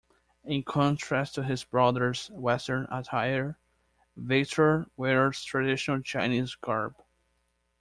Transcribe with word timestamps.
In 0.43 0.63
contrast 0.63 1.35
to 1.35 1.43
his 1.43 1.63
brother's 1.63 2.31
Western 2.31 2.87
attire, 2.89 3.59
Victor 4.15 4.87
wears 4.97 5.43
traditional 5.43 6.01
Chinese 6.01 6.55
garb. 6.55 6.95